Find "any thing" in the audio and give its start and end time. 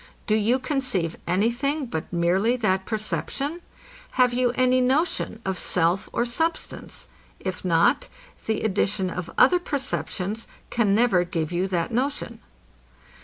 1.27-1.85